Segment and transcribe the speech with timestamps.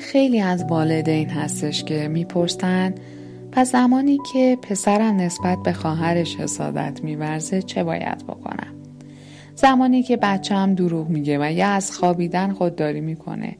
[0.00, 2.94] خیلی از والدین هستش که می‌پرسن
[3.52, 8.74] پس زمانی که پسرم نسبت به خواهرش حسادت میورزه چه باید بکنم؟
[9.54, 13.56] زمانی که بچم دروغ میگه و یا از خوابیدن خودداری می‌کنه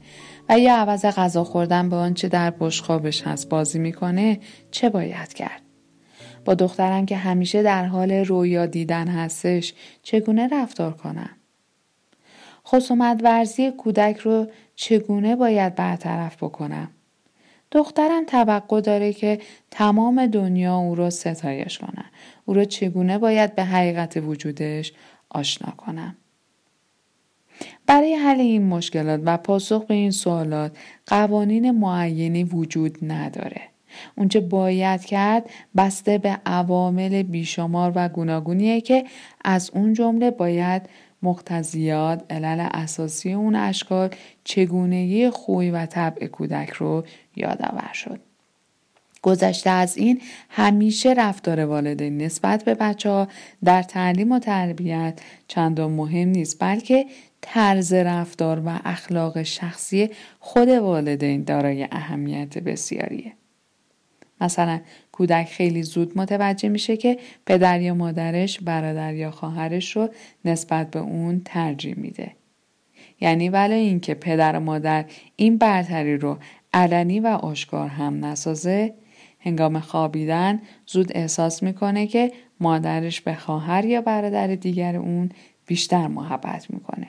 [0.49, 4.39] و یا عوض غذا خوردن به آنچه در بشخابش هست بازی می‌کنه
[4.71, 5.61] چه باید کرد؟
[6.45, 11.29] با دخترم که همیشه در حال رویا دیدن هستش چگونه رفتار کنم؟
[12.67, 16.89] خصومت ورزی کودک رو چگونه باید برطرف بکنم؟
[17.71, 19.39] دخترم توقع داره که
[19.71, 22.05] تمام دنیا او را ستایش کنه.
[22.45, 24.93] او را چگونه باید به حقیقت وجودش
[25.29, 26.17] آشنا کنم.
[27.85, 33.61] برای حل این مشکلات و پاسخ به این سوالات قوانین معینی وجود نداره.
[34.17, 39.05] اونچه باید کرد بسته به عوامل بیشمار و گوناگونیه که
[39.45, 40.89] از اون جمله باید
[41.23, 44.09] مقتضیات علل اساسی اون اشکال
[44.43, 47.03] چگونگی خوی و طبع کودک رو
[47.35, 48.19] یادآور شد
[49.21, 53.27] گذشته از این همیشه رفتار والدین نسبت به بچه ها
[53.63, 57.05] در تعلیم و تربیت چندان مهم نیست بلکه
[57.41, 63.33] طرز رفتار و اخلاق شخصی خود والدین دارای اهمیت بسیاریه.
[64.41, 64.79] مثلا
[65.11, 70.09] کودک خیلی زود متوجه میشه که پدر یا مادرش برادر یا خواهرش رو
[70.45, 72.31] نسبت به اون ترجیح میده.
[73.21, 76.37] یعنی ولی اینکه پدر و مادر این برتری رو
[76.73, 78.93] علنی و آشکار هم نسازه
[79.39, 85.29] هنگام خوابیدن زود احساس می‌کنه که مادرش به خواهر یا برادر دیگر اون
[85.65, 87.07] بیشتر محبت می‌کنه.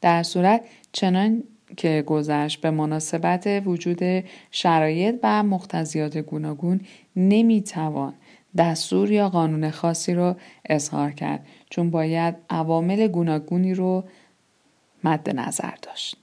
[0.00, 0.60] در صورت
[0.92, 1.42] چنان
[1.76, 6.80] که گذشت به مناسبت وجود شرایط و مقتضیات گوناگون
[7.16, 8.14] نمی‌توان
[8.56, 14.04] دستور یا قانون خاصی رو اظهار کرد چون باید عوامل گوناگونی رو
[15.04, 16.16] مد نظر داشت.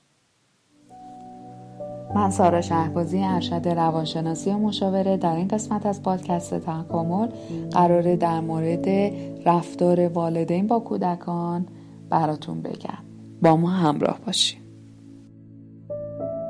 [2.15, 7.27] من سارا شهبازی ارشد روانشناسی و مشاوره در این قسمت از پادکست تکامل
[7.71, 9.13] قراره در مورد
[9.45, 11.67] رفتار والدین با کودکان
[12.09, 13.03] براتون بگم
[13.41, 14.70] با ما همراه باشید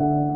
[0.02, 0.31] رفتار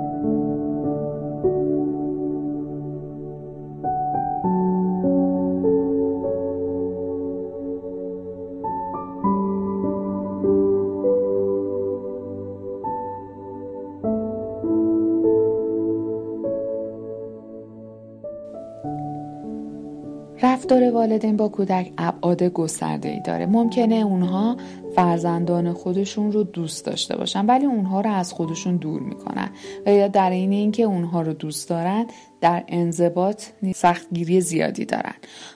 [21.06, 23.46] والدین با کودک ابعاد گسترده ای داره.
[23.46, 24.58] ممکنه اونها
[24.96, 29.50] فرزندان خودشون رو دوست داشته باشن ولی اونها رو از خودشون دور می‌کنن.
[29.86, 32.08] و یا در این اینکه اونها رو دوست دارن
[32.42, 33.44] در انضباط
[33.76, 35.14] سختگیری زیادی دارن.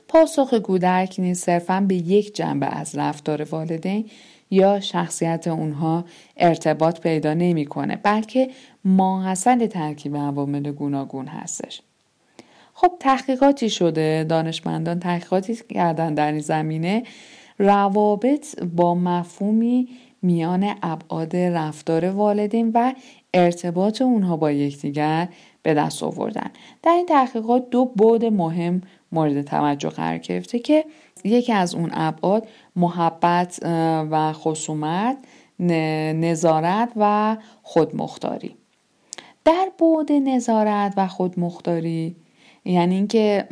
[0.08, 4.06] پاسخ کودک نیز صرفا به یک جنبه از رفتار والدین
[4.52, 6.06] یا شخصیت اونها
[6.38, 8.50] ارتباط پیدا نمی‌کنه بلکه
[8.86, 11.82] ماحصل ترکیب عوامل گوناگون هستش.
[12.82, 17.04] خب تحقیقاتی شده دانشمندان تحقیقاتی کردن در این زمینه.
[17.58, 19.88] روابط با مفهومی
[20.22, 22.94] میان ابعاد رفتار والدین و
[23.34, 25.30] ارتباط اونها با یکدیگر
[25.64, 26.50] به دست آوردن.
[26.84, 28.82] در این تحقیقات دو بود مهم
[29.12, 30.86] مورد توجه قرار گرفته که
[31.24, 33.60] یکی از اون ابعاد محبت
[34.12, 35.18] و خصومت
[35.60, 38.56] نظارت و خودمختاری.
[39.46, 42.16] در بود نظارت و خودمختاری
[42.66, 43.48] یعنی اینکه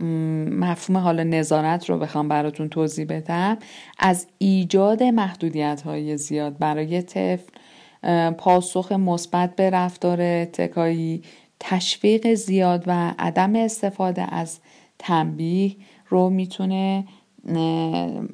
[0.51, 3.57] مفهوم حالا نظارت رو بخوام براتون توضیح بدم.
[3.99, 7.51] از ایجاد محدودیت های زیاد برای طفل
[8.31, 11.21] پاسخ مثبت به رفتار اتکایی
[11.59, 14.59] تشویق زیاد و عدم استفاده از
[14.99, 15.75] تنبیه
[16.09, 17.03] رو می‌تونه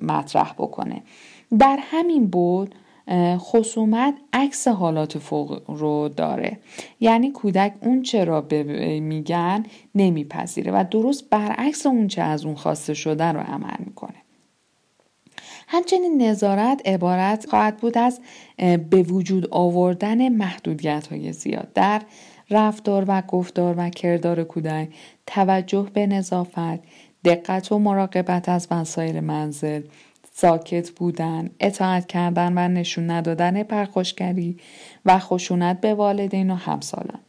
[0.02, 1.02] مطرح بکنه.
[1.60, 2.76] در همین بود
[3.38, 6.60] خصومت عکس حالات فوق رو داره.
[7.00, 8.48] یعنی کودک اون چرا
[9.02, 9.66] میگن
[9.96, 14.16] نمیپذیره و درست برعکس اون چه از اون خواسته شده رو عمل می‌کنه.
[15.68, 18.20] همچنین نظارت عبارت خواهد بود از
[18.90, 21.74] به وجود آوردن محدودیت های زیاد.
[21.74, 22.02] در
[22.50, 24.90] رفتار و گفتار و کردار کودک
[25.28, 26.80] توجه به نظافت
[27.26, 29.82] دقت و مراقبت از وسایل منزل
[30.34, 34.58] ساکت بودن، اطاعت کردن و نشون ندادن پرخوشگری
[35.06, 37.20] و خشونت به والدین و همسالان.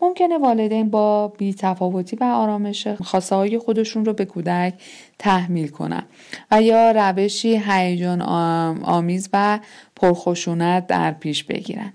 [0.00, 4.74] ممکنه والدین با بیتفاوتی و آرامش خواسته های خودشون رو به کودک
[5.18, 6.02] تحمیل کنن
[6.50, 8.22] و یا روشی هیجان
[8.82, 9.58] آمیز و
[9.96, 11.92] پرخشونت در پیش بگیرن.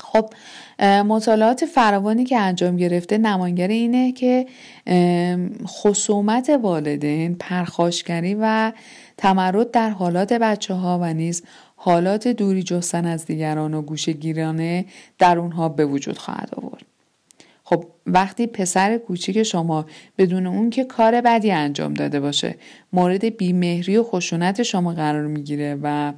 [0.00, 0.30] خب
[0.82, 4.46] مطالعات فراوانی که انجام گرفته نمانگر اینه که
[5.66, 8.72] خصومت والدین پرخاشگری و
[9.22, 11.42] تمرد در حالات بچه ها و نیز
[11.76, 14.84] حالات دوری جستن از دیگران و گوشه گیرانه
[15.18, 16.82] در اونها به وجود خواهد آورد.
[17.64, 19.86] خب وقتی پسر کوچیک شما
[20.18, 22.54] بدون اون که کار بدی انجام داده باشه
[22.92, 26.12] مورد بیمهری و خشونت شما قرار می‌گیره و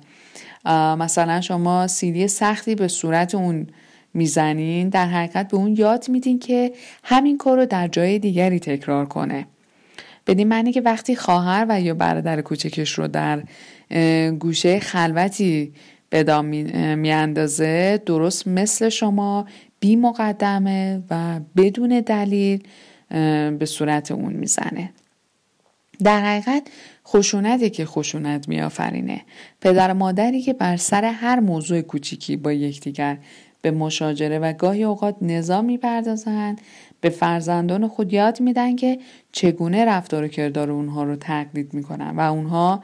[0.96, 3.66] مثلا شما سیلی سختی به صورت اون
[4.14, 6.72] می‌زنین در حقیقت به اون یاد میدین که
[7.04, 9.46] همین کار رو در جای دیگری تکرار کنه.
[10.26, 13.42] بدین معنی که وقتی خواهر و یا برادر کوچکش رو در
[14.30, 15.72] گوشه خلوتی
[16.10, 16.40] به
[16.94, 19.46] میاندازه درست مثل شما
[19.80, 22.62] بی مقدمه و بدون دلیل
[23.58, 24.90] به صورت اون می‌زنه.
[26.02, 26.62] در حقیقت
[27.06, 29.20] خشونتی که خشونت میآفرینه.
[29.60, 33.18] پدر و مادری که بر سر هر موضوع کوچیکی با یکدیگر
[33.62, 36.60] به مشاجره و گاهی اوقات نظام می‌پردازند
[37.04, 38.98] به فرزندان خود یاد میدن که
[39.32, 42.82] چگونه رفتار و کردار اونها رو تقلید می‌کنن و اونها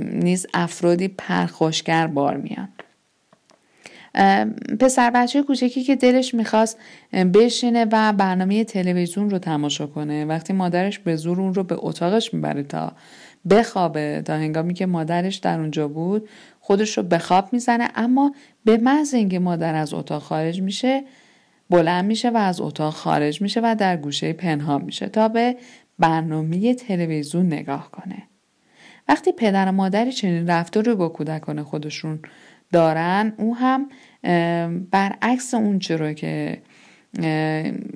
[0.00, 2.68] نیز افرادی پرخوشگر بار میان.
[4.80, 6.78] پسر بچه کوچکی که دلش می‌خواست
[7.12, 10.24] بشینه و برنامه تلویزیون رو تماشا کنه.
[10.24, 12.92] وقتی مادرش به زور اون رو به اتاقش می‌بره تا
[13.50, 16.28] بخوابه تا هنگامی که مادرش در اونجا بود
[16.60, 17.88] خودش رو به خواب می‌زنه.
[17.94, 21.04] اما به محض اینکه مادر از اتاق خارج میشه
[21.72, 25.56] بلند میشه و از اتاق خارج میشه و در گوشه پنهان میشه تا به
[25.98, 28.22] برنامه تلویزیون نگاه کنه.
[29.08, 32.18] وقتی پدر و مادری چنین رفتار رو با کودکان خودشون
[32.72, 33.88] دارن او هم
[34.90, 36.62] برعکس اون رو که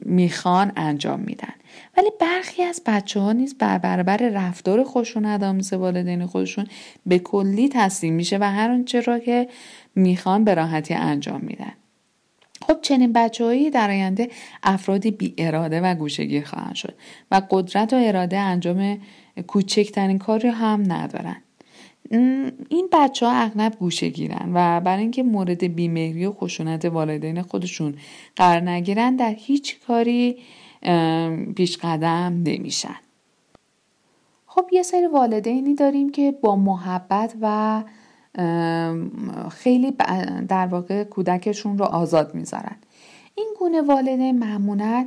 [0.03, 1.55] می‌خوان انجام میدن.
[1.97, 6.67] ولی برخی از بچه ها نیز بر برابر رفتار خشونت آمیز والدین خودشون
[7.07, 9.49] به کلی تسلیم میشه و هر آنچه را که
[9.95, 11.73] می‌خوان به راحتی انجام میدن.
[12.63, 14.31] خب چنین بچههایی در آینده
[14.63, 16.95] افرادی بی اراده و گوشگیر خواهند شد
[17.31, 18.99] و قدرت و اراده انجام
[19.47, 21.37] کوچکترین کاری هم ندارن.
[22.69, 27.95] این بچه ها اغلب گوشه گیرن و برای اینکه مورد بیمهری و خشونت والدین خودشون
[28.37, 30.37] قرار نگیرن در هیچ کاری
[31.57, 32.97] پیش قدم نمیشن.
[34.47, 37.83] خب یه سری والدینی داریم که با محبت و
[39.51, 39.91] خیلی
[40.49, 42.77] در واقع کودکشون رو آزاد می‌ذارن.
[43.35, 45.07] این گونه والدین معمولا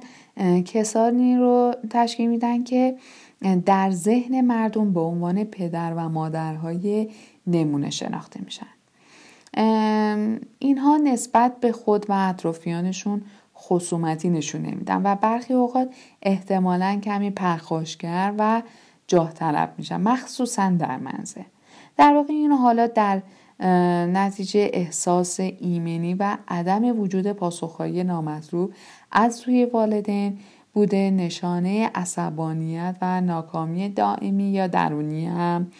[0.66, 2.98] کسانی رو تشکیل میدن که
[3.66, 7.10] در ذهن مردم به عنوان پدر و مادرهای
[7.48, 8.68] نمونه شناخته میشن.
[10.60, 13.22] اینها نسبت به خود و اطرافیانشون
[13.56, 15.90] خصومتی نشون نمیدن و برخی اوقات
[16.22, 18.62] احتمالا کمی پرخاشگر و
[19.08, 21.42] جاه طلب میشن مخصوصا در منزل.
[22.00, 23.22] در واقع این حالات در
[24.06, 28.74] نتیجه احساس ایمنی و عدم وجود پاسخهایی نامطلوب
[29.12, 30.40] از سوی والدین
[30.74, 31.12] بوده.
[31.12, 35.72] نشانه عصبانیت و ناکامی دائمی یا درونی هم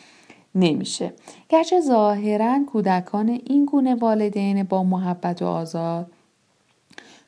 [0.56, 1.14] نمیشه.
[1.50, 6.12] گرچه ظاهرا کودکان این گونه والدین با محبت و آزاد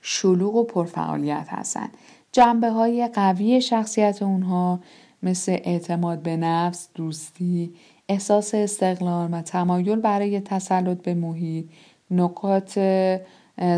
[0.02, 1.98] شلوغ و پرفعالیت هستند.
[2.32, 4.80] جنبه های قوی شخصیت اونها
[5.24, 7.74] مثل اعتماد به نفس، دوستی،
[8.10, 11.66] احساس استقلال و تمایل برای تسلط به محیط
[12.12, 12.80] نکات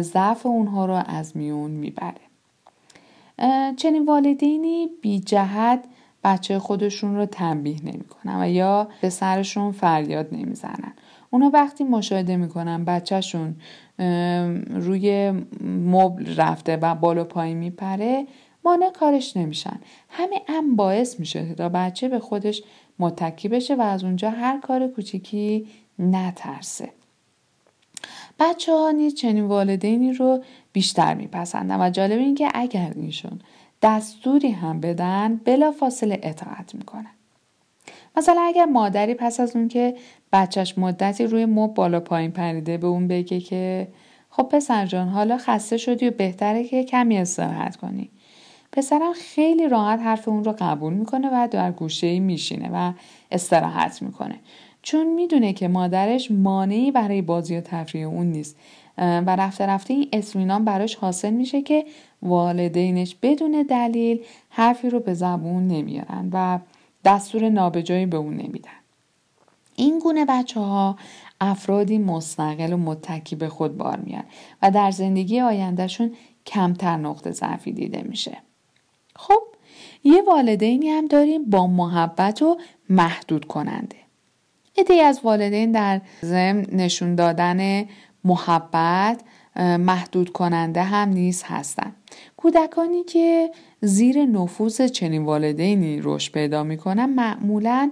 [0.01, 2.13] ضعف اونها رو از میون می‌بره.
[3.77, 5.83] چنین والدینی بی جهت
[6.23, 10.93] بچه خودشون رو تنبیه نمی‌کنن و یا به سرشون فریاد نمی‌زنن.
[11.29, 13.55] اونا وقتی مشاهده می‌کنن بچهشون
[14.69, 15.31] روی
[15.85, 18.27] مبل رفته و بالا پایین میپره
[18.65, 19.79] مانع کارش نمیشن.
[20.09, 22.63] همه ام باعث میشه تا بچه به خودش
[23.03, 25.67] متکی بشه و از اونجا هر کار کوچیکی
[25.99, 26.89] نترسه.
[28.39, 30.43] بچه ها نیز چنین والدینی رو
[30.73, 33.39] بیشتر میپسندن و جالب این که اگر ایشون
[33.81, 37.11] دستوری هم بدن بلا فاصله اطاعت می‌کنن.
[38.17, 39.95] مثلا اگر مادری پس از اون که
[40.33, 43.87] بچهش مدتی روی مب بالا پایین پریده به اون بگه که
[44.29, 48.09] خب پسر جان حالا خسته شدی و بهتره که کمی استراحت کنی.
[48.73, 52.93] پسرم خیلی راحت حرف اون رو قبول می‌کنه و در گوشه میشینه و
[53.31, 54.39] استراحت می‌کنه.
[54.81, 58.55] چون می‌دونه که مادرش مانعی برای بازی و تفریح اون نیست.
[58.97, 61.85] و رفته رفته این اطمینان براش حاصل میشه که
[62.21, 66.59] والدینش بدون دلیل حرفی رو به زبون نمیارن و
[67.05, 68.71] دستور نابجایی به اون نمیدن.
[69.75, 70.97] این گونه بچه ها
[71.41, 74.23] افرادی مستقل و متکی به خود بار میان
[74.61, 76.11] و در زندگی آیندهشون
[76.45, 78.37] کمتر نقطه ضعفی دیده میشه.
[79.15, 79.41] خب
[80.03, 82.57] یه والدینی هم داریم با محبت و
[82.89, 83.97] محدود کننده.
[84.75, 87.85] ایده از والدین در ضمن نشون دادن
[88.23, 89.21] محبت
[89.59, 91.95] محدود کننده هم نیز هستند
[92.37, 93.51] کودکانی که
[93.81, 97.91] زیر نفوذ چنین والدینی رشد پیدا می‌کنن معمولا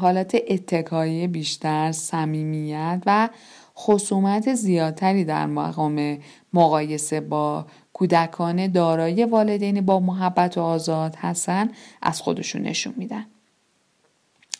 [0.00, 3.28] حالت اتکایی بیشتر صمیمیت و
[3.76, 6.18] خصومت زیادتری در مقام
[6.52, 7.66] مقایسه با
[8.02, 11.70] کودکان دارای والدین با محبت و آزاد هستن
[12.02, 13.26] از خودشون نشون میدن.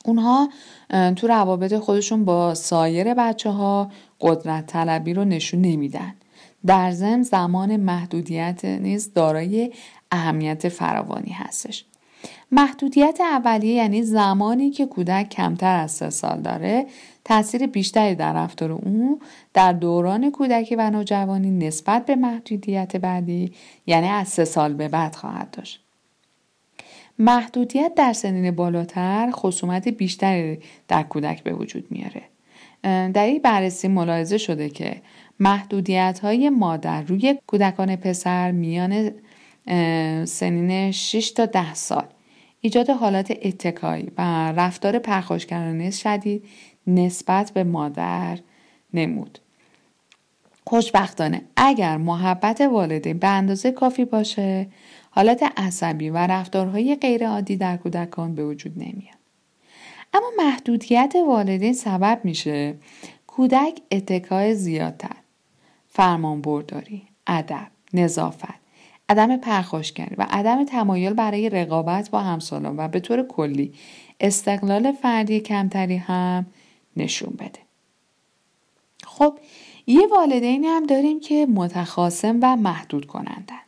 [0.04, 0.48] اونها
[1.16, 6.14] تو روابط خودشون با سایر بچه ها قدرت طلبی رو نشون نمیدن.
[6.66, 9.72] در ضمن زمان محدودیت نیز دارای
[10.10, 11.84] اهمیت فراوانی هستش.
[12.52, 16.86] محدودیت اولیه یعنی زمانی که کودک کمتر از سه سال داره
[17.24, 19.20] تاثیر بیشتری در رفتار او
[19.54, 23.52] در دوران کودکی و نوجوانی نسبت به محدودیت بعدی
[23.86, 25.80] یعنی از سه سال به بعد خواهد داشت.
[27.18, 32.22] محدودیت در سنین بالاتر خصومت بیشتری در کودک به وجود میاره.
[33.12, 35.02] در این بررسی ملاحظه شده که
[35.40, 39.10] محدودیت های مادر روی کودکان پسر میان
[40.24, 42.04] سنین 6 تا 10 سال
[42.60, 46.44] ایجاد حالت اتکایی و رفتار پرخاشگرانه شدید
[46.86, 48.38] نسبت به مادر
[48.94, 49.38] نمود.
[50.66, 54.66] خوشبختانه اگر محبت والدین به اندازه کافی باشه
[55.10, 59.22] حالت عصبی و رفتارهای غیرعادی در کودکان به وجود نمیاد.
[60.14, 62.74] اما محدودیت والدین سبب میشه
[63.26, 65.16] کودک اتکای زیادتر
[65.88, 68.62] فرمان برداری ادب نظافت
[69.08, 73.72] عدم پرخاشگری و عدم تمایل برای رقابت با همسالان و به طور کلی
[74.20, 76.46] استقلال فردی کمتری هم
[76.96, 77.60] نشون بده.
[79.04, 79.38] خب
[79.86, 83.62] یه والدین هم داریم که متخاصم و محدود کنندن.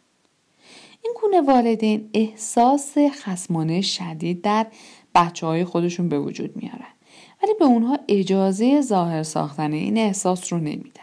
[1.02, 4.66] این گونه والدین احساس خسمانه شدید در
[5.14, 6.95] بچه های خودشون به وجود میارن.
[7.43, 11.02] ولی به اونها اجازه ظاهر ساختن این احساس رو نمیدن.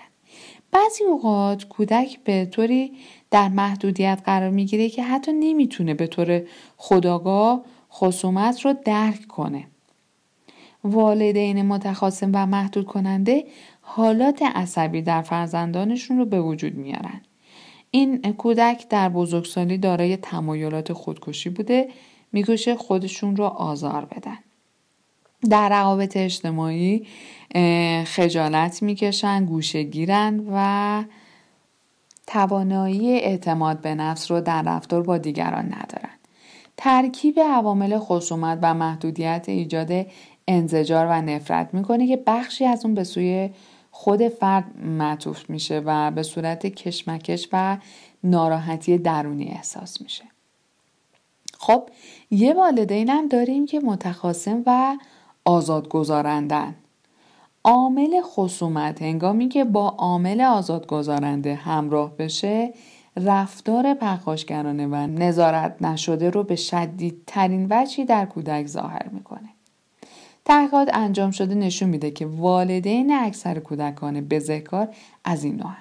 [0.71, 2.91] بعضی اوقات کودک به طوری
[3.31, 6.43] در محدودیت قرار می‌گیره که حتی نمی‌تونه به طور
[6.77, 9.67] خداگاه خصومت رو درک کنه.
[10.83, 13.45] والدین متخاصم و محدود کننده
[13.81, 17.21] حالات عصبی در فرزندانشون رو به وجود میارن.
[17.91, 21.89] این کودک در بزرگسالی دارای تمایلات خودکشی بوده
[22.31, 24.37] میگوشه خودشون رو آزار بدن.
[25.49, 27.07] در روابط اجتماعی
[28.05, 31.03] خجالت می‌کشن گوشه گیرن و
[32.27, 36.09] توانایی اعتماد به نفس رو در رفتار با دیگران ندارن.
[36.77, 40.05] ترکیب عوامل خصومت و محدودیت ایجاد
[40.51, 43.49] انزجار و نفرت می‌کنه که بخشی از اون به سوی
[43.91, 47.77] خود فرد معطوف میشه و به صورت کشمکش و
[48.23, 50.23] ناراحتی درونی احساس میشه.
[51.59, 51.89] خب
[52.31, 54.97] یه والدین هم داریم که متخاصم و
[55.45, 56.75] آزاد گذارندن
[57.63, 62.73] عامل خصومت هنگامی که با عامل آزاد گذارنده همراه بشه
[63.17, 69.49] رفتار پرخاشگرانه و نظارت نشده رو به شدیدترین وجهی در کودک ظاهر می‌کنه.
[70.45, 74.87] تحقیقات انجام شده نشون میده که والدین اکثر کودکان بزهکار
[75.23, 75.71] از این نوع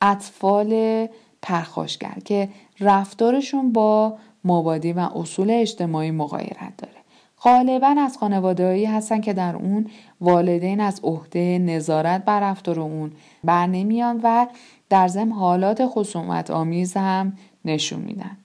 [0.00, 1.06] اطفال
[1.42, 2.48] پرخاشگر که
[2.80, 6.96] رفتارشون با مبادی و اصول اجتماعی مغایرت داره.
[7.42, 9.86] غالبا از خانوادههایی هستن که در اون
[10.20, 13.12] والدین از عهده نظارت بر رفتار اون
[13.44, 14.46] بر نمیان و
[14.88, 18.36] در ضمن حالات خصومت آمیز هم نشون میدن.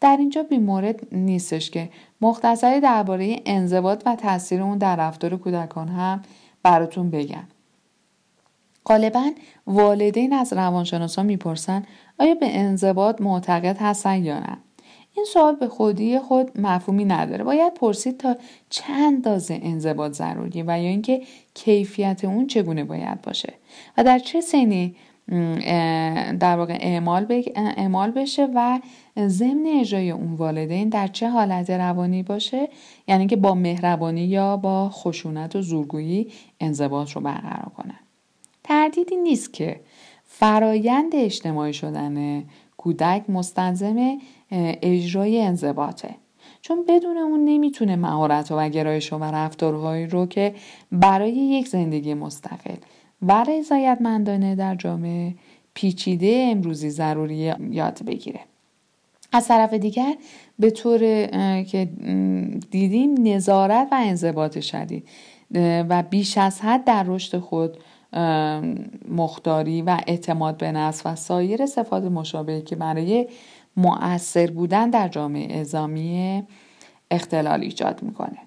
[0.00, 1.88] در اینجا بیمورد نیستش که
[2.20, 6.22] مختصری درباره انضباط و تاثیر اون در رفتار کودکان هم
[6.62, 7.44] براتون بگم.
[8.84, 9.30] غالبا
[9.66, 11.82] والدین از روانشناسان می‌پرسن
[12.18, 14.58] آیا به انضباط معتقد هستن یا نه؟
[15.16, 17.44] این سوال به خودی خود مفهومی نداره.
[17.44, 18.36] باید پرسید تا
[18.70, 21.22] چند دازه انضباط ضروری و یا اینکه
[21.54, 23.54] کیفیت اون چگونه باید باشه
[23.96, 24.96] و در چه سنی
[26.40, 28.80] در واقع اعمال, اعمال بشه و
[29.26, 32.68] ضمن اجرای اون والدین در چه حالت روانی باشه؟
[33.08, 37.98] یعنی که با مهربانی یا با خشونت و زورگویی انضباط رو برقرار کنن
[38.64, 39.80] تردیدی نیست که
[40.24, 42.44] فرایند اجتماعی شدن
[42.76, 44.18] کودک مستلزم
[44.82, 46.14] اجرای انضباطه.
[46.62, 50.54] چون بدون اون نمی‌تونه مهارت و گرایش و رفتارهایی رو که
[50.92, 52.76] برای یک زندگی مستقل
[53.22, 55.34] و رضایتمندانه در جامعه
[55.74, 58.40] پیچیده امروزی ضروری یاد بگیره.
[59.32, 60.14] از طرف دیگر
[60.58, 60.98] به طور
[61.62, 61.88] که
[62.70, 65.08] دیدیم نظارت و انضباط شدید
[65.88, 67.76] و بیش از حد در رشد خود
[69.08, 73.28] مختاری و اعتماد به نفس و سایر صفات مشابهی که برای
[73.76, 76.42] مؤثر بودن در جامعه ازامی
[77.10, 78.38] اختلال ایجاد می‌کنه.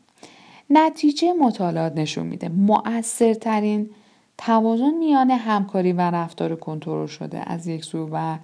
[0.69, 2.49] نتیجه مطالعات نشون میده.
[2.49, 3.89] مؤثرترین
[4.37, 8.37] توازن میان همکاری و رفتار کنترل شده از یک سو و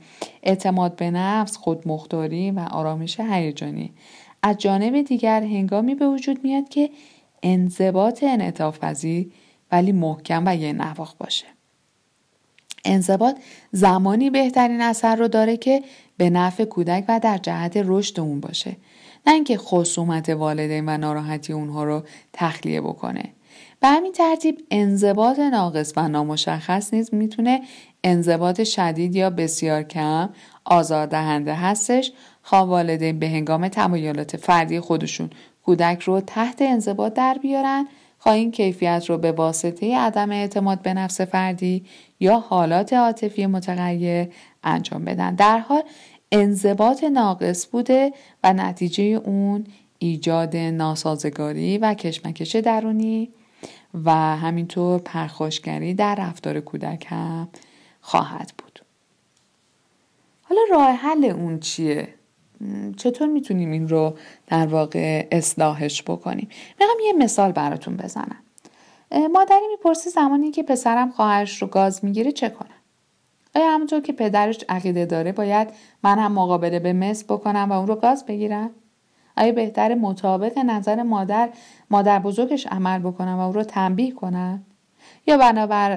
[0.43, 3.93] اعتماد به نفس، خودمختاری و آرامش هیجانی.
[4.43, 6.89] از جانب دیگر هنگامی به وجود میاد که
[7.43, 8.79] انضباط انعطاف
[9.71, 11.45] ولی محکم و یه نواخ باشه.
[12.85, 13.39] انضباط
[13.71, 15.83] زمانی بهترین اثر رو داره که
[16.17, 18.77] به نفع کودک و در جهت رشد اون باشه.
[19.27, 22.03] نه اینکه خصومت والدین و ناراحتی اونها رو
[22.33, 23.23] تخلیه بکنه.
[23.81, 27.61] به همین ترتیب انضباط ناقص و نامشخص نیز می‌تونه
[28.03, 30.29] انضباط شدید یا بسیار کم
[30.65, 32.11] آزاردهنده هستش.
[32.43, 35.29] خواه والدین به هنگام تمایلات فردی خودشون
[35.65, 37.87] کودک رو تحت انضباط در بیارن.
[38.17, 41.85] خواه این کیفیت رو به واسطه عدم اعتماد به نفس فردی
[42.19, 44.27] یا حالات عاطفی متغیر
[44.63, 45.35] انجام بدن.
[45.35, 45.83] در حال
[46.31, 49.63] انضباط ناقص بوده و نتیجه اون
[49.99, 53.29] ایجاد ناسازگاری و کشمکش درونی
[53.93, 57.49] و همینطور پرخاشگری در رفتار کودک هم
[58.01, 58.79] خواهد بود
[60.43, 62.13] حالا راه حل اون چیه؟
[62.97, 64.17] چطور می‌تونیم این رو
[64.47, 68.43] در واقع اصلاحش بکنیم؟ می‌خوام یه مثال براتون بزنم
[69.11, 72.69] مادری می‌پرسه زمانی که پسرم خواهرش رو گاز می‌گیره چه کنم؟
[73.55, 75.67] آیا همونطور که پدرش عقیده داره باید
[76.03, 78.69] من هم مقابله به مثل بکنم و اون رو گاز بگیرم؟
[79.39, 81.49] آیا بهتر مطابق نظر مادر
[81.89, 84.63] مادر بزرگش عمل بکنم و او رو تنبیه کنم؟
[85.27, 85.91] یا بنابر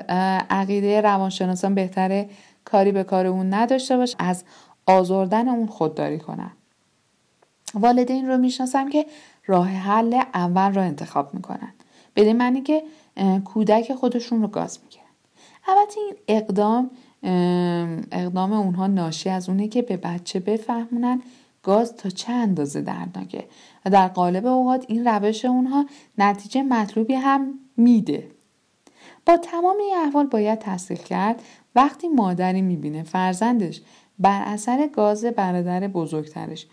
[0.51, 2.31] عقیده روانشناسان بهتره
[2.65, 4.45] کاری به کار اون نداشته باش از
[4.87, 6.53] آزردن اون خودداری کنم
[7.75, 9.07] والدین رو می‌شناسم که
[9.47, 11.73] راه حل اول را انتخاب می‌کنن.
[12.17, 12.83] بدین معنی که
[13.45, 15.05] کودک خودشون رو گاز می‌گیرن.
[15.69, 16.91] البته این اقدام
[18.13, 21.23] اقدام اونها ناشی از اونه که به بچه بفهمونن
[21.63, 23.45] گاز تا چه اندازه دردناکه
[23.87, 25.87] و در قالب اوقات این روش اونها
[26.19, 28.31] نتیجه مطلوبی هم میده.
[29.27, 31.43] با تمام این احوال باید تصدیق کرد.
[31.75, 33.81] وقتی مادری می‌بینه فرزندش
[34.19, 36.67] بر اثر گاز برادر بزرگترش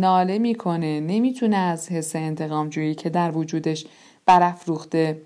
[0.00, 3.86] ناله می‌کنه نمی‌تونه از حس انتقام جویی که در وجودش
[4.26, 5.22] برافروخته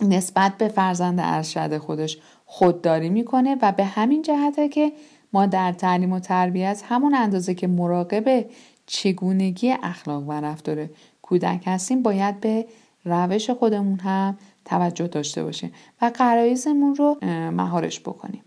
[0.00, 4.92] نسبت به فرزند ارشد خودش خودداری می‌کنه و به همین جهته که
[5.32, 8.46] ما در تعلیم و تربیت همون اندازه که مراقب
[8.86, 10.88] چگونگی اخلاق و رفتار
[11.22, 12.66] کودک هستیم باید به
[13.04, 17.18] روش خودمون هم توجه داشته باشیم و قرایزمون رو
[17.50, 18.42] مهارش بکنیم.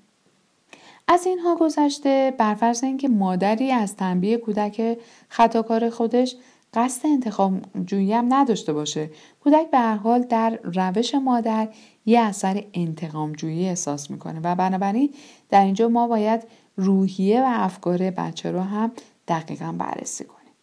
[1.07, 4.97] از اینها گذشته برفرض اینکه مادری از تنبیه کودک
[5.29, 6.35] خطاکار خودش
[6.73, 7.53] قصد انتخاب
[7.85, 9.09] جویی هم نداشته باشه.
[9.43, 11.67] کودک به هر حال در روش مادر
[12.05, 15.13] یه اثر انتقام جویی احساس می‌کنه و بنابراین
[15.49, 16.43] در اینجا ما باید
[16.79, 18.91] روحیه و افکار بچه رو هم
[19.27, 20.53] دقیقا بررسی کنیم.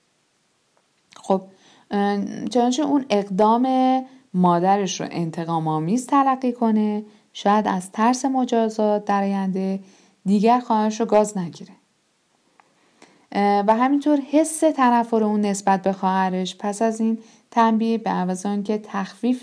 [1.16, 1.42] خب
[2.50, 3.68] چنانچه اون اقدام
[4.34, 9.80] مادرش رو انتقام آمیز تلقی کنه شاید از ترس مجازات در آینده
[10.24, 11.72] دیگر خواهرش رو گاز نگیره.
[13.66, 17.18] و همینطور حس تنفر اون نسبت به خواهرش پس از این
[17.50, 19.42] تنبیه به عوض که تخفیف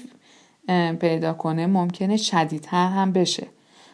[0.99, 3.47] پیدا کنه ممکنه شدیدتر هم بشه.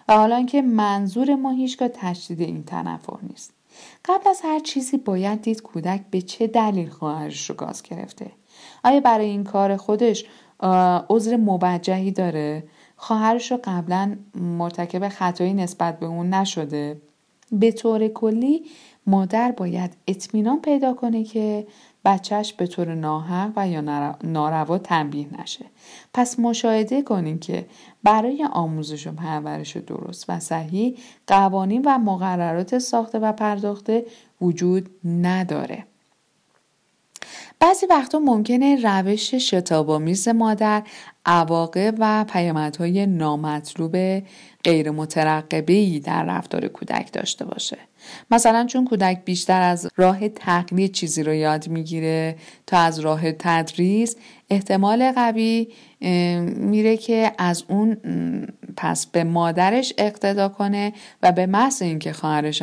[0.09, 3.53] و حالا که منظور ما هیچگاه تشدید این تنفر نیست.
[4.05, 8.31] قبل از هر چیزی باید دید کودک به چه دلیل خواهرش رو گاز گرفته.
[8.83, 10.25] آیا برای این کار خودش
[11.09, 12.63] عذر موجهی داره؟
[12.95, 17.01] خواهرش رو قبلا مرتکب خطایی نسبت به اون نشده؟
[17.51, 18.65] به طور کلی
[19.09, 21.67] مادر باید اطمینان پیدا کنه که
[22.05, 23.81] بچهش به طور ناحق و یا
[24.23, 25.65] ناروا تنبیه نشه.
[26.13, 27.65] پس مشاهده کنین که
[28.03, 34.05] برای آموزش و پرورش درست و صحیح قوانین و مقررات ساخته و پرداخته
[34.41, 35.85] وجود نداره.
[37.59, 40.83] بعضی وقتا ممکنه روش شتابامیز مادر
[41.25, 44.23] عواقب و پیامدهای نامطلوب
[44.63, 47.88] غیر مترقبه در رفتار کودک داشته باشه.
[48.31, 52.35] مثلا چون کودک بیشتر از راه تقلید چیزی رو یاد می‌گیره
[52.67, 54.15] تا از راه تدریس
[54.49, 55.67] احتمال قوی
[56.55, 57.97] میره که از اون
[58.77, 60.93] پس به مادرش اقتدا کنه
[61.23, 62.61] و به محض اینکه خواهرش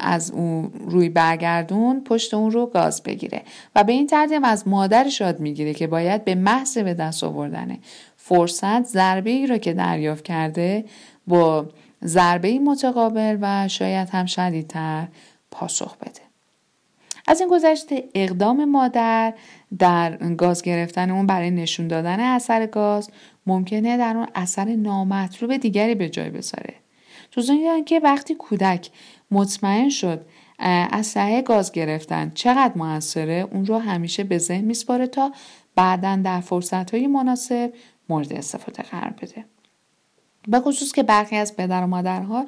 [0.00, 3.42] از اون روی برگردون پشت اون رو گاز بگیره.
[3.74, 7.78] و به این ترتیب از مادرش یاد می‌گیره که باید به محض به دست آوردن
[8.16, 10.84] فرصت ضربه ای رو که دریافت کرده
[11.26, 11.66] با
[12.04, 15.08] ضربه متقابل و شاید هم شدیدتر
[15.50, 16.20] پاسخ بده.
[17.26, 19.34] از این گذشته اقدام مادر
[19.78, 23.10] در گاز گرفتن اون برای نشون دادن اثر گاز
[23.46, 26.74] ممکنه در اون اثر نامطلوب دیگری به جای بذاره.
[27.30, 28.90] توضیح که وقتی کودک
[29.30, 30.26] مطمئن شد
[30.58, 35.32] اسلحه گاز گرفتن چقدر موثره اون رو همیشه به ذهن میسپاره تا
[35.74, 37.72] بعدا در فرصت های مناسب
[38.08, 39.44] مورد استفاده قرار بده.
[40.48, 42.46] به خصوص که برخی از پدر و مادرها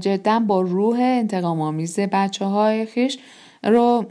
[0.00, 3.18] جدا با روح انتقام آمیز بچه های خیش
[3.64, 4.06] رو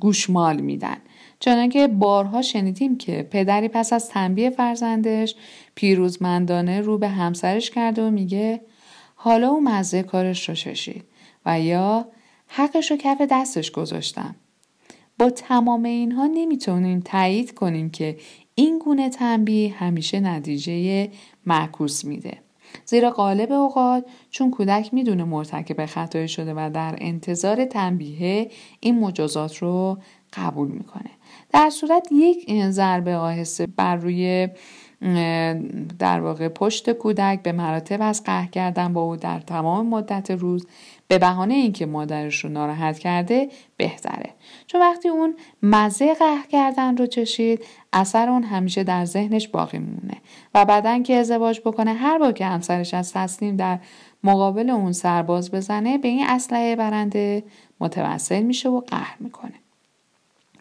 [0.00, 0.96] گوشمال میدن.
[1.40, 5.34] چنانکه بارها شنیدیم که پدری پس از تنبیه فرزندش
[5.74, 8.60] پیروزمندانه رو به همسرش کرده و میگه
[9.14, 11.04] حالا او مزه کارش رو چشید
[11.46, 12.08] و یا
[12.46, 14.34] حقش رو کف دستش گذاشتم.
[15.18, 18.16] با تمام اینها نمی‌تونیم تایید کنیم که
[18.58, 21.08] این گونه تنبیه همیشه نتیجه
[21.46, 22.38] معکوس میده.
[22.84, 29.56] زیرا غالب اوقات چون کودک می‌دونه مرتکب خطایی شده و در انتظار تنبیه این مجازات
[29.56, 29.98] رو
[30.32, 31.10] قبول می‌کنه.
[31.52, 34.48] در صورت یک ضربه آهسته بر روی
[35.98, 40.66] در واقع پشت کودک به مراتب از قهر کردن با او در تمام مدت روز
[41.08, 44.34] به بهانه اینکه مادرش رو ناراحت کرده بهتره.
[44.66, 50.16] چون وقتی اون مزه قهر کردن رو چشید اثر اون همیشه در ذهنش باقی مونه
[50.54, 53.78] و بعدا که ازدواج بکنه هر بار که همسرش از تصمیم در
[54.24, 57.44] مقابل اون سرباز بزنه به این اسلحه برنده
[57.80, 59.54] متوسل میشه و قهر می‌کنه.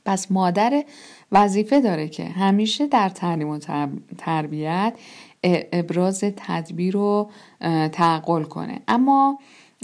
[0.05, 0.83] پس مادر
[1.31, 3.59] وظیفه داره که همیشه در تعلیم و
[4.17, 4.93] تربیت
[5.73, 7.29] ابراز تدبیر رو
[7.91, 8.81] تعقل کنه.
[8.87, 9.39] اما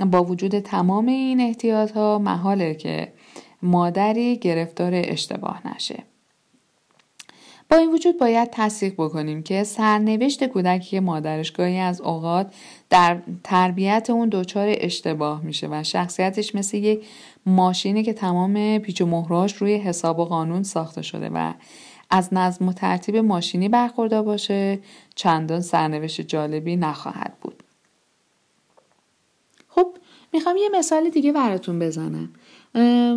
[0.05, 3.13] با وجود تمام این احتیاط ها محاله که
[3.61, 6.03] مادری گرفتار اشتباه نشه.
[7.69, 12.53] با این وجود باید تصدیق بکنیم که سرنوشت کودکی مادرش گاهی از اوقات
[12.89, 17.05] در تربیت اون دچار اشتباه میشه و شخصیتش مثل یک
[17.45, 21.53] ماشینی که تمام پیچ و مهراش روی حساب و قانون ساخته شده و
[22.09, 24.79] از نظم و ترتیب ماشینی برخوردار باشه
[25.15, 27.63] چندان سرنوشت جالبی نخواهد بود.
[29.67, 29.87] خب
[30.33, 32.29] می‌خوام یه مثال دیگه براتون بزنم.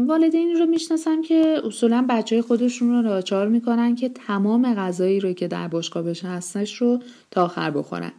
[0.09, 5.49] والدین رو می‌شناسم که اصولا بچه خودشون رو ناچار می‌کنن که تمام غذایی رو که
[5.49, 8.13] در بشقابش هستش رو تا آخر بخورن.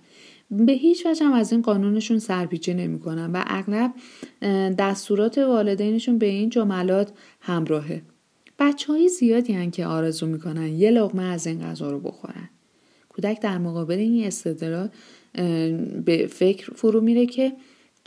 [0.51, 3.93] به هیچ وجه هم از این قانونشون سرپیچی نمی‌کنن و اغلب
[4.77, 8.01] دستورات والدینشون به این جملات همراهه.
[8.59, 12.49] بچه های زیادی هن که آرزو می‌کنن یه لغمه از این غذا رو بخورن.
[13.09, 14.89] کودک در مقابل این استدلال
[16.05, 17.53] به فکر فرو میره که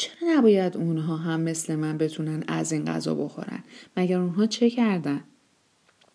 [0.00, 3.64] چرا نباید اونها هم مثل من بتونن از این غذا بخورن؟
[3.96, 5.20] مگر اونها چه کردن؟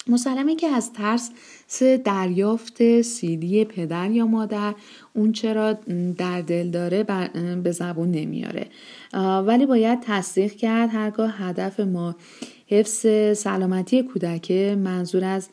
[0.07, 1.31] مسلمه که از ترس
[1.67, 4.75] سه دریافت سیدی پدر یا مادر
[5.13, 5.73] اون چرا
[6.17, 7.03] در دل داره
[7.63, 8.67] به زبون نمیاره.
[9.45, 12.15] ولی باید تصدیق کرد هرگاه هدف ما
[12.67, 13.05] حفظ
[13.37, 15.49] سلامتی کودک منظور از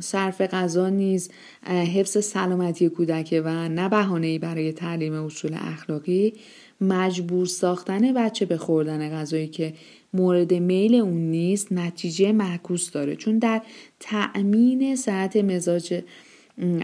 [0.00, 1.30] صرف غذا نیز
[1.66, 6.34] حفظ سلامتی کودک و نه بهانه‌ای برای تعلیم اصول اخلاقی.
[6.80, 9.74] مجبور ساختن بچه به خوردن غذایی که
[10.14, 13.16] مورد میل اون نیست نتیجه معکوس داره.
[13.16, 13.62] چون در
[14.00, 16.02] تأمین ساعت مزاج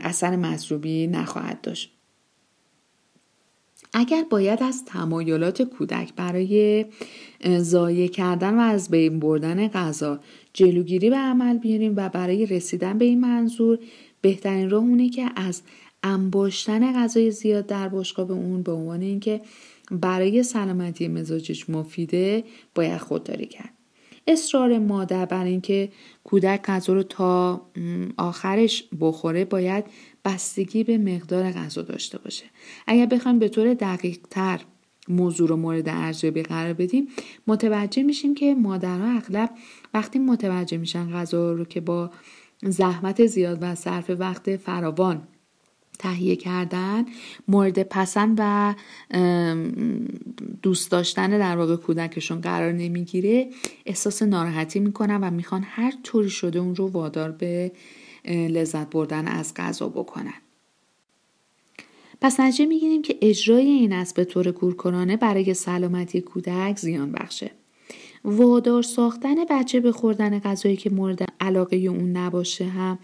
[0.03, 1.93] اثر مصروبی نخواهد داشت.
[3.93, 6.85] اگر باید از تمایلات کودک برای
[7.59, 10.21] ضایع کردن و از بین بردن غذا
[10.53, 13.79] جلوگیری به عمل بیاریم و برای رسیدن به این منظور
[14.21, 15.63] بهترین راه اونه که از
[16.03, 19.41] انباشتن غذای زیاد در بشقاب اون به عنوان اینکه
[19.91, 22.45] برای سلامتی مزاجش مفیده
[22.75, 23.73] باید خودداری کرد.
[24.27, 25.89] اصرار مادر بر اینکه
[26.25, 27.63] کودک غذا رو تا
[28.17, 29.85] آخرش بخوره باید
[30.25, 32.45] بستگی به مقدار غذا داشته باشه.
[32.87, 34.61] اگر بخوایم به طور دقیق تر
[35.09, 37.09] موضوع رو مورد ارزیابی قرار بدیم
[37.47, 39.51] متوجه میشیم که مادرها اغلب
[39.95, 42.11] وقتی متوجه میشن غذا رو که با
[42.63, 45.29] زحمت زیاد و صرف وقت فراوان
[45.99, 47.07] تهیه کردن
[47.49, 48.75] مورد پسند و
[50.63, 53.51] دوست داشتن در واقع کودکشون قرار نمی‌گیره
[53.87, 57.73] احساس ناراحتی می‌کنن و می‌خوان هر طوری شده اون رو وادار به
[58.29, 60.35] لذت بردن از غذا بکنن.
[62.21, 67.51] پس نتیجه می‌گیریم که اجرای این است به طور کورکورانه برای سلامتی کودک زیان بخشه.
[68.25, 72.99] وادار ساختن بچه به خوردن غذایی که مورد علاقه اون نباشه هم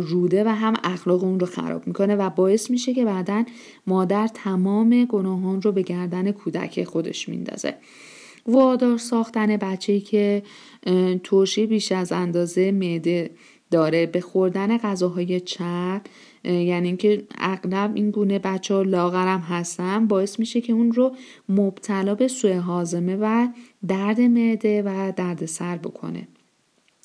[0.00, 3.44] روده و هم اخلاق اون رو خراب می‌کنه و باعث میشه که بعدا
[3.86, 7.74] مادر تمام گناهان رو به گردن کودک خودش میندازه.
[8.46, 10.42] وادار ساختن بچه که
[11.24, 13.30] ترشی بیش از اندازه معده
[13.70, 14.06] داره.
[14.06, 16.02] به خوردن غذاهای چرب
[16.44, 21.16] یعنی اینکه اغلب این گونه بچه ها لاغرم هستن باعث میشه که اون رو
[21.48, 23.48] مبتلا به سوء حازمه و
[23.88, 26.28] درد معده و درد سر بکنه.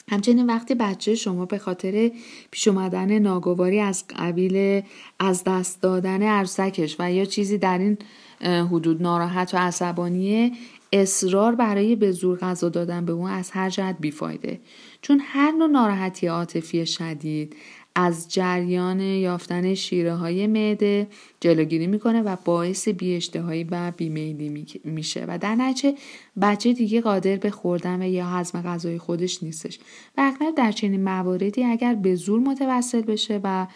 [0.10, 2.12] همچنین وقتی بچه شما به خاطر
[2.52, 4.82] پیش اومدن ناگواری از قبیل
[5.20, 7.98] از دست دادن عروسکش و یا چیزی در این
[8.42, 10.52] حدود ناراحت و عصبانیه
[10.94, 14.60] اصرار برای به زور غذا دادن به اون از هر جهت بیفایده.
[15.02, 17.56] چون هر نوع ناراحتی عاطفی شدید
[17.96, 21.08] از جریان یافتن شیره های معده
[21.40, 25.26] جلوگیری می‌کنه و باعث بیاشتهایی و بیمیلی میشه.
[25.28, 25.98] و در نتیجه
[26.42, 29.80] بچه دیگه قادر به خوردن و یا هضم غذای خودش نیستش.
[30.18, 33.68] و اغلب در چنین مواردی اگر به زور متوسل بشه و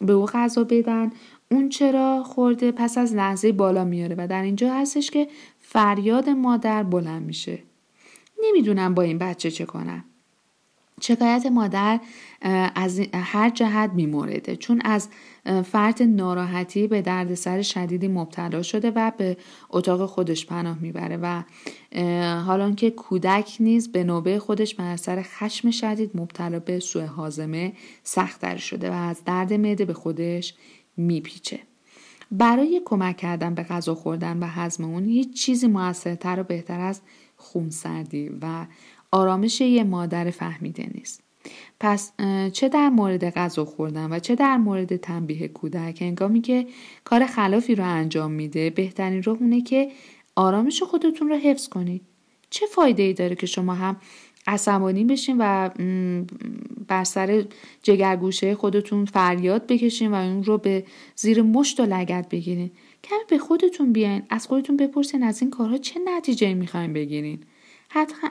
[0.00, 1.10] به او غذا بدن
[1.50, 4.14] اون چرا خورده پس از لحظه بالا میاره.
[4.18, 5.28] و در اینجا هستش که
[5.60, 7.58] فریاد مادر بلند میشه.
[8.42, 10.04] نمی‌دونم با این بچه چه کنم.
[11.00, 12.00] شکایت مادر
[12.74, 14.56] از هر جهت میمورده.
[14.56, 15.08] چون از
[15.64, 19.36] فرد ناراحتی به دردسر شدیدی مبتلا شده و به
[19.70, 21.42] اتاق خودش پناه می‌بره و
[22.40, 27.72] حالا که کودک نیز به نوبه خودش بر اثر خشم شدید مبتلا به سوء حازمه
[28.02, 30.54] سختتر شده و از درد معده به خودش
[30.96, 31.60] میپیچه.
[32.30, 37.00] برای کمک کردن به غذا خوردن و هضم اون هیچ چیزی موثرتر و بهتر از
[37.36, 38.66] خونسردی و
[39.14, 41.22] آرامش یه مادر فهمیده نیست.
[41.80, 42.12] پس
[42.52, 46.66] چه در مورد غذا خوردن و چه در مورد تنبیه کودک؟ انگامی که
[47.04, 49.90] کار خلافی رو انجام میده بهترین راه اونه که
[50.36, 52.02] آرامش خودتون رو حفظ کنید.
[52.50, 53.96] چه فایده ای داره که شما هم
[54.46, 55.70] عصبانی بشین و
[56.88, 57.44] بر سر
[57.82, 60.84] جگرگوشه خودتون فریاد بکشین و اون رو به
[61.16, 62.70] زیر مشت و لگت بگیرین؟
[63.04, 67.40] کمی به خودتون بیاین از خودتون بپرسین از این کارها چه نتیجه می‌خواین بگیرین؟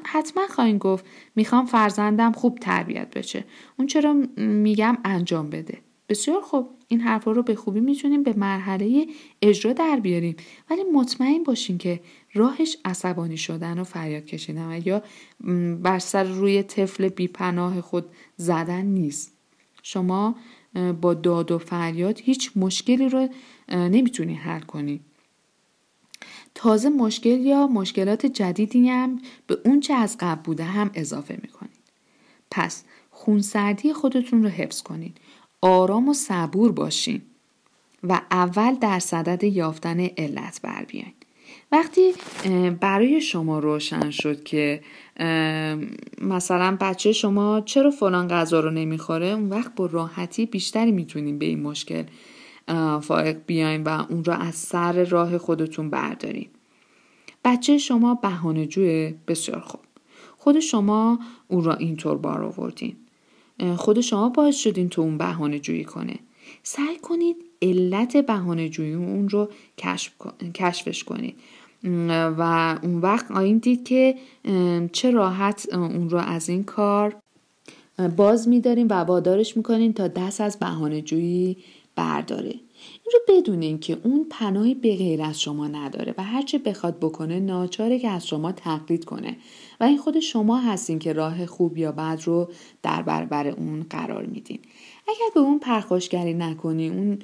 [0.06, 3.46] حتما خواهیم گفت می‌خوام فرزندم خوب تربیت بشه.
[3.78, 5.78] اون چرا میگم انجام بده.
[6.10, 6.70] بسیار خوب.
[6.88, 9.08] این حرفا رو به خوبی می‌تونیم به مرحله
[9.42, 10.36] اجرا در بیاریم.
[10.70, 12.00] ولی مطمئن باشین که
[12.34, 15.04] راهش عصبانی شدن و فریاد کشیدن و یا
[15.84, 18.06] بر سر روی طفل بیپناه خود
[18.38, 19.38] زدن نیست.
[19.84, 20.36] شما
[21.02, 23.28] با داد و فریاد هیچ مشکلی رو
[23.70, 25.02] نمی‌تونی حل کنی.
[26.56, 31.84] تازه مشکل یا مشکلات جدیدی هم به اون چه از قبل بوده هم اضافه می‌کنید.
[32.52, 35.18] پس خونسردی خودتون رو حفظ کنید.
[35.62, 37.22] آرام و صبور باشین
[38.04, 41.14] و اول در صدد یافتن علت بر بیاین.
[41.72, 42.14] وقتی
[42.80, 44.82] برای شما روشن شد که
[46.22, 51.46] مثلا بچه شما چرا فلان غذا رو نمی‌خوره اون وقت با راحتی بیشتری می‌تونیم به
[51.46, 52.04] این مشکل
[53.02, 56.48] فائق بیاین و اون را از سر راه خودتون بردارین.
[57.46, 59.82] بچه شما بهانه جوه بسیار خوب.
[60.38, 62.96] خود شما اون را اینطور بار آوردین.
[63.76, 66.16] خود شما باعث شدین تو اون بهانه جویی کنه.
[66.64, 70.12] سعی کنید علت بهانه جویی اون رو کشف
[70.56, 71.36] کشفش کنید.
[72.38, 74.16] و اون وقت آیین دید که
[74.92, 77.16] چه راحت اون رو از این کار
[78.16, 81.58] باز میداریم و وادارش می‌کنین تا دست از بهانه جویی
[81.96, 82.54] برداره.
[83.04, 87.40] این رو بدونین که اون پناهی به غیر از شما نداره و هرچه بخواد بکنه
[87.40, 89.38] ناچاره که از شما تقلید کنه.
[89.80, 92.52] و این خود شما هستین که راه خوب یا بد رو
[92.82, 94.60] در برابر اون قرار میدین.
[95.08, 97.20] اگر به اون پرخاشگری نکنی اون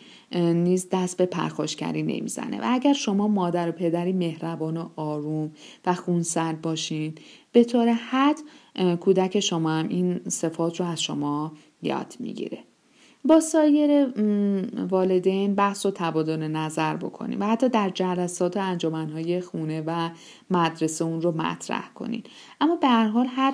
[0.53, 2.61] نیز دست به پرخاشگری نمی‌زنه.
[2.61, 5.51] و اگر شما مادر و پدری مهربان و آروم
[5.85, 7.15] و خونسرد باشین
[7.51, 8.37] به طور حد
[8.99, 12.68] کودک شما هم این صفات رو از شما یاد می‌گیره.
[13.25, 14.07] با سایر
[14.89, 20.09] والدین بحث و تبادل نظر بکنیم و حتی در جلسات انجمنهای خونه و
[20.51, 22.23] مدرسه اون رو مطرح کنین.
[22.61, 23.53] اما به هر حال هر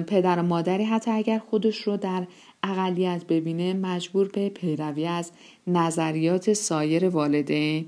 [0.00, 2.26] پدر و مادری حتی اگر خودش رو در
[2.62, 5.32] اقلیت ببینه مجبور به پیروی از
[5.66, 7.86] نظریات سایر والدین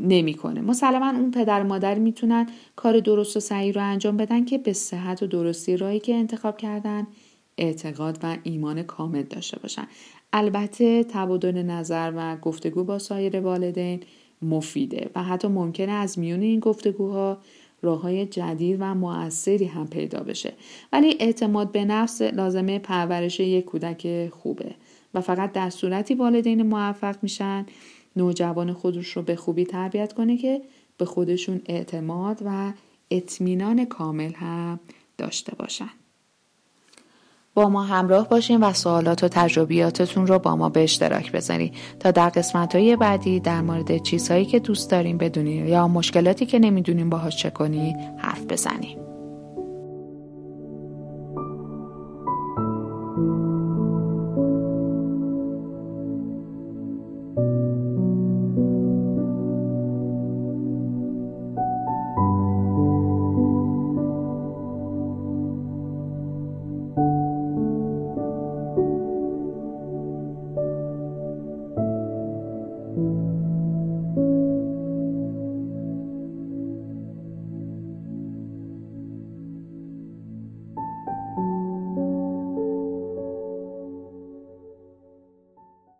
[0.00, 0.60] نمی‌کنه.
[0.60, 4.72] مسلما اون پدر و مادر می‌تونن کار درست و صحیح رو انجام بدن که به
[4.72, 7.06] صحت و درستی راهی که انتخاب کردن
[7.58, 9.86] اعتقاد و ایمان کامل داشته باشن.
[10.32, 14.00] البته تبادل نظر و گفتگو با سایر والدین
[14.42, 17.38] مفیده و حتی ممکنه از میون این گفتگوها
[17.82, 20.52] راه های جدید و موثری هم پیدا بشه.
[20.92, 24.74] ولی اعتماد به نفس لازمه پرورش یک کودک خوبه
[25.14, 27.66] و فقط در صورتی والدین موفق میشن
[28.16, 30.62] نوجوان خودش رو به خوبی تربیت کنه که
[30.98, 32.72] به خودشون اعتماد و
[33.10, 34.80] اطمینان کامل هم
[35.18, 35.90] داشته باشن.
[37.58, 41.70] با ما همراه باشین و سوالات و تجربیاتتون رو با ما به اشتراک بذارین.
[42.00, 46.58] تا در قسمت های بعدی در مورد چیزهایی که دوست داریم بدونین یا مشکلاتی که
[46.58, 49.07] نمی‌دونیم باهاش چه کنی حرف بزنیم